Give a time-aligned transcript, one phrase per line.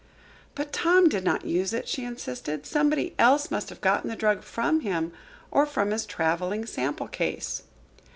[0.55, 2.65] "But Tom did not use it," she insisted.
[2.65, 5.13] "Somebody else must have gotten the drug from him
[5.51, 7.61] or from his traveling sample case."